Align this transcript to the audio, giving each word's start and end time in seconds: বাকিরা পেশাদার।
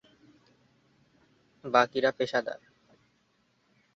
বাকিরা 1.65 2.11
পেশাদার। 2.17 2.61